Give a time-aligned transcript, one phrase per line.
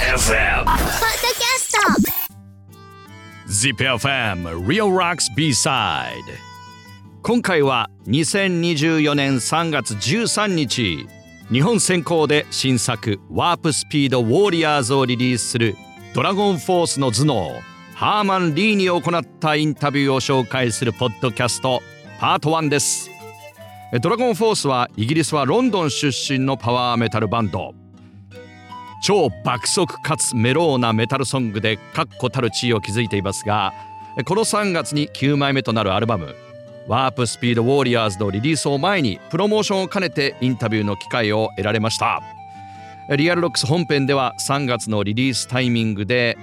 [0.00, 1.76] FM Podcast
[3.46, 6.22] ZIPFM Real Rocks B-Side.
[7.22, 11.06] 今回は2024年3月13日
[11.50, 15.76] 日本先行で新作ワープスピードウォーリアーズをリリースする
[16.12, 17.50] ドラゴンフォースの頭脳
[17.94, 21.82] ハーマン・リーに行ったインタビューを紹介するポッドキャスト
[22.18, 23.10] パート1です。
[24.02, 27.83] ドラゴンフォースはイギリスはロンドン出身のパワーメタルバンド。
[29.04, 33.74] 超爆速かつメローなメタルソングで確固たる地位を築いていますが
[34.24, 36.34] この3月に9枚目となるアルバム
[36.88, 42.22] 「Warp Speed Warriors」のリリースを前にプロモーションを兼ねてインタビューの機会を得られました。
[43.14, 46.38] リアルロックス本編では3月のリリースタイミングで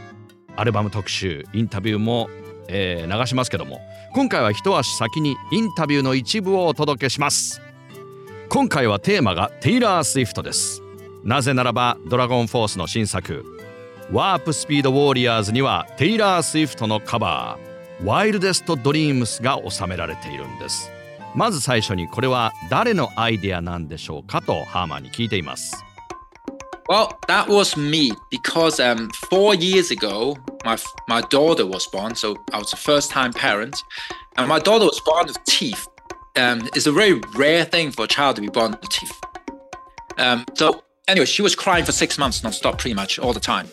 [0.56, 2.30] アルバム特集インタビューも、
[2.68, 3.82] えー流しますけども
[4.14, 7.60] 今回は一足先にインタビューの一部をお届けします。
[8.50, 10.84] 今回はテーマがテイラー・スウィフトです。
[11.24, 13.46] なぜならばドラゴンフォースの新作
[14.12, 20.90] ワープスピードウォーリアーズにはテイラー・スウィフトのカバーワイルデスト・ドリームスが収められているんです
[21.36, 25.84] まず最初にこれは誰のアイデアなんでしょうかとハーマンに聞いています
[26.90, 30.76] Well, that was me because um, four years ago, my
[31.08, 32.16] my daughter was born.
[32.16, 33.82] So I was a first-time parent,
[34.36, 35.88] and my daughter was born with teeth.
[36.36, 39.18] Um, it's a very rare thing for a child to be born with teeth.
[40.18, 43.68] Um, so anyway, she was crying for six months non-stop, pretty much all the time.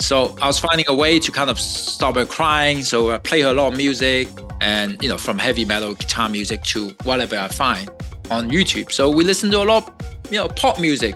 [0.00, 2.82] So I was finding a way to kind of stop her crying.
[2.82, 4.28] So I play her a lot of music,
[4.60, 7.88] and you know, from heavy metal guitar music to whatever I find
[8.30, 8.90] on YouTube.
[8.90, 11.14] So we listened to a lot, of, you know, pop music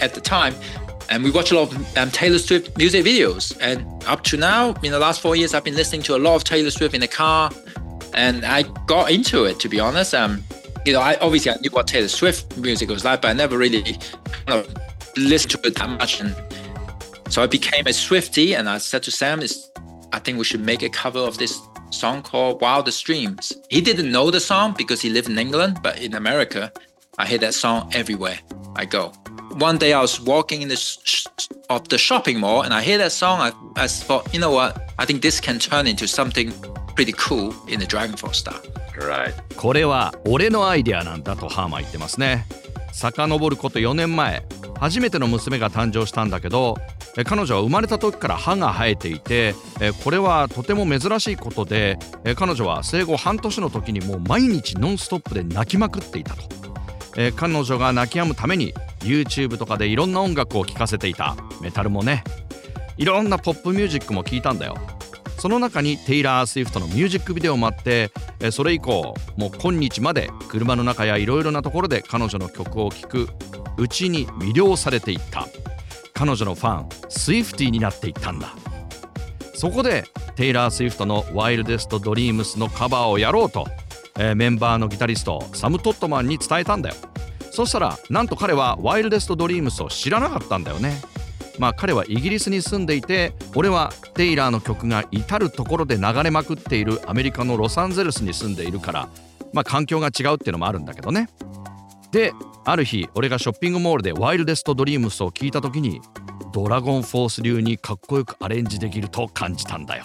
[0.00, 0.54] at the time
[1.10, 3.56] and we watch a lot of um, Taylor Swift music videos.
[3.60, 6.36] And up to now, in the last four years, I've been listening to a lot
[6.36, 7.50] of Taylor Swift in the car,
[8.14, 9.60] and I got into it.
[9.60, 10.42] To be honest, um,
[10.84, 13.58] you know, I obviously I knew what Taylor Swift music was like, but I never
[13.58, 13.82] really
[14.46, 14.74] kind of
[15.17, 16.21] listened to it that much.
[16.21, 16.35] And
[17.29, 19.69] so I became a Swifty, and I said to Sam, "Is
[20.13, 21.59] I think we should make a cover of this."
[21.91, 23.51] Song called Wildest Dreams.
[23.71, 26.71] He didn't know the song because he lived in England, but in America,
[27.17, 28.37] I hear that song everywhere
[28.75, 29.11] I go
[29.53, 31.25] one day I was walking in the sh-
[31.69, 33.39] of the shopping mall and I hear that song.
[33.39, 34.91] I, I thought, you know what?
[34.97, 36.53] I think this can turn into something
[36.95, 38.61] pretty cool in the Dragon Force style.
[38.97, 42.45] Right これは俺のアイデアなんだとハーマン言ってますね
[42.91, 44.43] 遡ること4年前
[44.78, 46.76] 初めての娘が誕生したんだけど
[47.24, 49.54] 彼女は生まれた時から歯が生えていて
[50.02, 51.98] これはとても珍しいことで
[52.36, 56.42] 彼女は生後半年の時にもう毎日ノンストップで泣きまくっていたと。
[57.36, 61.36] 彼女が泣き止むために YouTube とかでいろんな音楽を聴かせていた。
[61.60, 62.24] メタルもね。
[62.96, 64.76] いろんなポップミュージックも聴いたんだよ。
[65.38, 68.10] その中にテイラー・スウィフトのミュージックビデオもあって
[68.50, 73.28] それ以降もう今日まで車の中やいろいろなところで彼女の曲を聴く
[73.76, 75.48] うちに魅了されていった。
[76.14, 78.54] 彼女のファン Swiftie になっていったんだ。
[79.54, 80.04] そこで
[80.36, 83.66] テイラー・スウィフトの「ワイルデスト・ドリームス」のカバーをやろうと、
[84.18, 86.94] えーメンバーのギタリストサム・トットマンに伝えたんだよ。
[87.50, 91.00] そしたらなんと彼は Wildest Dreams を知らなかったんだよね。
[91.58, 99.08] まあ彼はイギリスに住んでいて俺はテイラーの曲が至る所で流れまくっているアメリカのロサンゼルスに住んでいるから
[99.52, 101.28] まあ環境が違うっていうのもあるんだけどね。
[102.14, 102.32] で
[102.64, 106.00] ある日俺がショッピングモールでワイルデスト・ドリームスを聞いた時に
[106.52, 110.04] ドラゴンフォース流にかっこよくアレンジできると感じたんだよ。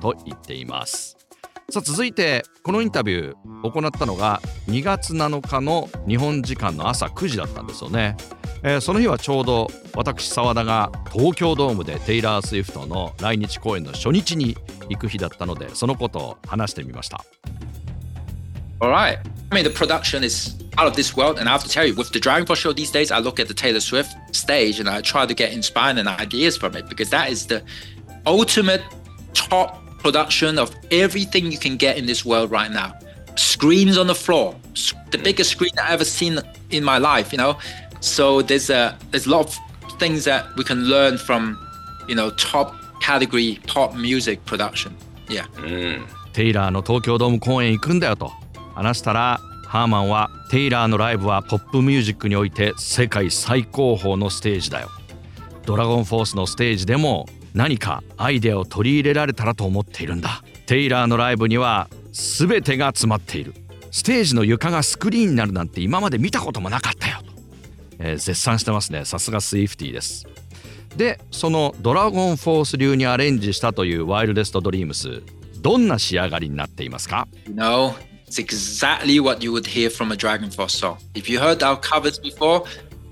[0.00, 1.16] と言っています。
[1.68, 8.16] さあ続いてこのインタビュー行ったのが2月7日の日本時間の朝9時だったんですよね、
[8.62, 14.56] えーその日はちょうど私澤田が東京ドームでテイラー・スウィフトの来日公演の初日に
[14.90, 17.24] 行く日だったのでそのことを話してみました。
[18.81, 19.17] All right.
[19.51, 21.39] I mean, the production is out of this world.
[21.39, 23.39] And I have to tell you, with the Dragon Force show these days, I look
[23.39, 26.87] at the Taylor Swift stage and I try to get inspired and ideas from it
[26.89, 27.63] because that is the
[28.25, 28.81] ultimate
[29.33, 32.93] top production of everything you can get in this world right now.
[33.35, 36.39] Screens on the floor, s- the biggest screen I've ever seen
[36.69, 37.57] in my life, you know?
[37.99, 41.57] So there's a, there's a lot of things that we can learn from,
[42.07, 44.95] you know, top category pop music production.
[45.29, 45.45] Yeah.
[46.33, 48.31] テイラーの東京ドーム公演行くんだよと
[48.74, 54.90] 話したらハーマンはテイラーのライブはポップミュージックにおいて世界最高峰のステージだよ。
[55.64, 60.42] ドラゴンフォースのステージでも何かアイデアを取り入れられたらと思っているんだ。
[60.66, 63.54] テイラーのライブには全てが詰まっている。
[63.90, 67.18] ステージの床がスクリーンになるなんて今まで見たこともなかったよ。
[67.18, 67.32] と、
[67.98, 69.04] えー絶賛してますね。
[69.04, 70.26] さすがスイフティです。
[70.96, 75.22] でそのドラゴンフォース流にアレンジしたというワイルデストドリームス
[75.62, 77.94] どんな仕上がりになっていますか？No.
[78.32, 80.96] It's exactly what you would hear from a Dragon Force song.
[81.14, 82.64] If you heard our covers before,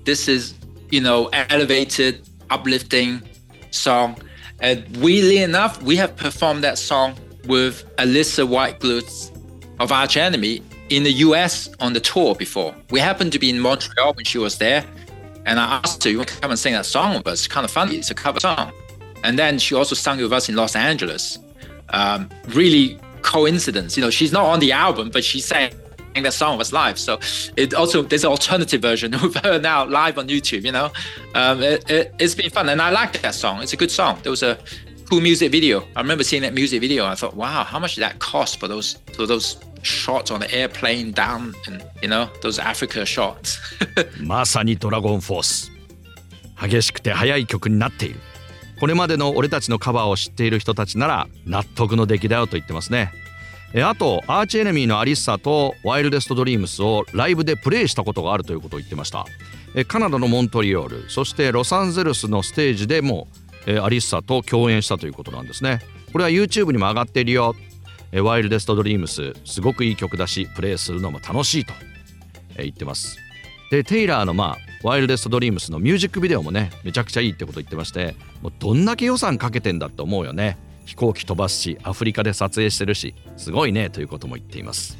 [0.03, 0.55] this is,
[0.89, 3.21] you know, elevated, uplifting,
[3.69, 4.17] song.
[4.61, 7.13] And weirdly enough, we have performed that song
[7.45, 9.29] with Alyssa Whitegluth
[9.79, 12.73] of Arch Enemy in the US on the tour before.
[12.89, 14.83] We happened to be in Montreal when she was there.
[15.45, 17.41] And I asked her, you want to come and sing that song with us?
[17.41, 17.95] It's kind of funny.
[17.97, 18.71] It's a cover song.
[19.23, 21.37] And then she also sang with us in Los Angeles.
[21.89, 23.96] Um, really coincidence.
[23.96, 25.72] You know, she's not on the album, but she sang
[26.22, 26.98] that song was live.
[26.98, 27.18] So
[27.56, 30.64] it also there's an alternative version of her now live on YouTube.
[30.64, 30.90] You know,
[31.34, 33.62] um, it, it, has been fun, and I like that song.
[33.62, 34.18] It's a good song.
[34.22, 34.58] There was a
[35.08, 35.86] cool music video.
[35.94, 37.04] I remember seeing that music video.
[37.06, 40.52] I thought, wow, how much did that cost for those for those shots on the
[40.52, 43.58] airplane down and you know those Africa shots
[44.20, 45.70] まさにドラゴンフォース
[46.60, 48.20] 激しくて速い曲になっている
[48.81, 53.13] これまでの俺たちのカバーを知っている人たちなら納得の出来だよと言ってますね。
[53.75, 59.27] あとアーチエネミーのアリッサとワイルデストドリームスをライブでプレイしたことがあるということを言ってました。
[59.87, 63.27] カナダのモントリオールそしてロサンゼルスのステージでも
[63.67, 65.81] アリッサと共演したということなんですね。
[66.11, 67.55] これは YouTube にも上がっているよ。
[68.13, 71.73] ワイルデストドリームスすごくいい曲だしプレイするのも楽しいと
[72.57, 73.15] 言ってます。
[73.71, 80.57] でテイラーのまあワイルデストドリームスのミュージックビデオもねめちゃくちゃいいってこと言ってましてもうどんだけ予算かけてんだって思うよね。
[80.85, 84.97] 飛行機飛ばすしアフリカで撮影してるしすごいねということも言っています。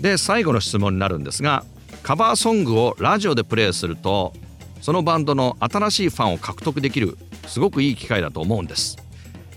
[0.00, 1.64] で最後の質問になるんですが
[2.02, 4.32] カバーソングをラジオでプレイすると
[4.80, 7.16] そのバンドの新しいファンを獲得できる
[7.46, 9.03] すごくいい機会だと思うんです。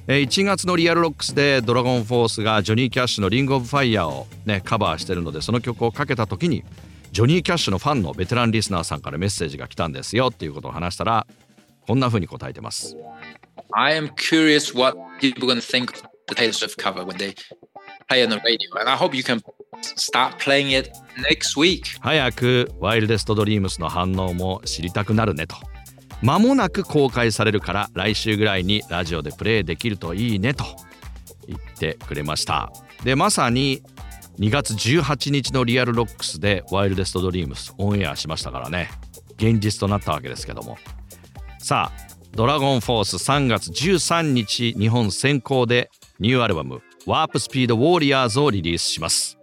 [0.07, 6.63] 1月のリアルロックスでドラゴンフォースがジョニー・キャッシュの Ring of Fire をねカバーしてるのでその曲をかけた時に
[7.11, 11.27] ジョニー・キャッシュのファンのベテランリスナーさんからメッセージが来たんですよっていうことを話したら
[11.85, 12.95] こんな風に答えてます。
[13.73, 17.35] I am curious what people going to think of the Taylor Swift cover when they
[18.07, 19.41] play on the radio and I hope you can
[19.81, 21.99] start playing it next week.
[21.99, 25.57] 早く Wildest Dreams の反応も知りたくなるねと
[26.21, 30.65] 間もなく公開されるから来週ぐらいにラジオでプレイできるといいねと
[31.47, 32.71] 言ってくれました。
[33.03, 33.81] でまさに
[34.39, 38.89] 2月18日のリアルロックスで Wildest Dreams オンエアしましたからね。
[39.37, 40.77] 現実となったわけですけども。
[41.59, 45.89] さあドラゴンフォース3月13日日本先行で
[46.19, 49.36] ニューアルバム Warp Speed Warriors をリリースします。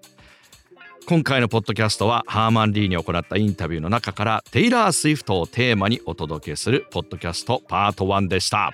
[1.06, 8.73] 今回のポッドキャストはハーマン・リーに行ったインタビューの中からテイラー・スウィフトをテーマにお届けするポッドキャストパート1でした。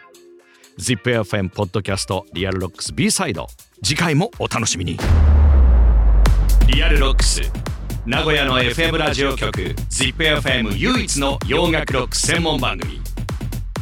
[0.79, 3.49] ZIPFM ポッドキャストリアルロックス B サイド
[3.83, 4.97] 次回もお楽しみに。
[6.69, 7.43] リアルロックス
[8.07, 9.61] 名古屋の FM ラジオ局
[9.91, 13.01] ZIPFM 唯一の洋楽ロック専門番組。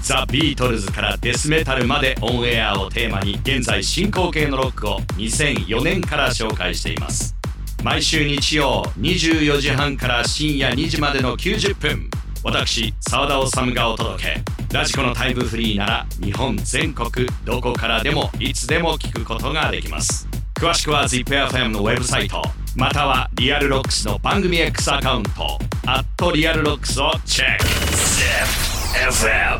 [0.01, 7.38] ザ・ビートルズからデスメタルまでオンエアをテーマに現在進行形のロックを2004年から紹介しています。
[7.85, 12.11] 毎週日曜24時半から深夜2時までの90分。
[12.43, 14.43] 私澤田治がお届け。
[14.75, 20.29] ラジコのタイムフリーなら日本全国どこからでもいつでも聞くことができます。
[20.55, 22.43] 詳しくは ZIPFM のウェブサイト。
[22.77, 25.59] またはリアルロックスの番組 X アカウント。
[25.87, 27.65] アットリアルロックスをチェック。
[27.65, 29.59] ZIPFM